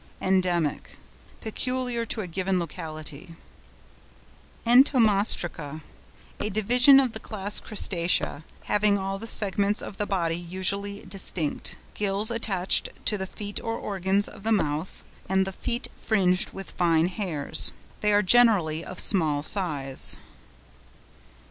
ENDEMIC.—Peculiar 0.19 2.07
to 2.07 2.21
a 2.21 2.25
given 2.25 2.59
locality. 2.59 3.35
ENTOMOSTRACA.—A 4.65 6.49
division 6.49 6.99
of 6.99 7.11
the 7.13 7.19
class 7.19 7.59
Crustacea, 7.59 8.43
having 8.63 8.97
all 8.97 9.19
the 9.19 9.27
segments 9.27 9.79
of 9.79 9.97
the 9.97 10.07
body 10.07 10.35
usually 10.35 11.05
distinct, 11.05 11.77
gills 11.93 12.31
attached 12.31 12.89
to 13.05 13.15
the 13.15 13.27
feet 13.27 13.59
or 13.61 13.75
organs 13.77 14.27
of 14.27 14.41
the 14.41 14.51
mouth, 14.51 15.03
and 15.29 15.45
the 15.45 15.53
feet 15.53 15.87
fringed 15.97 16.49
with 16.49 16.71
fine 16.71 17.05
hairs. 17.07 17.71
They 17.99 18.11
are 18.11 18.23
generally 18.23 18.83
of 18.83 18.99
small 18.99 19.43
size. 19.43 20.17